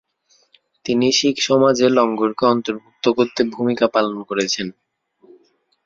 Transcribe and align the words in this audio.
তিনি 0.85 1.07
শিখসমাজে 1.11 1.87
লঙ্গরকে 1.89 2.43
অন্তর্ভুক্ত 2.45 3.05
করতে 3.17 3.41
ভূমিকা 3.53 3.85
পালন 3.87 4.17
করেছেন। 4.29 4.67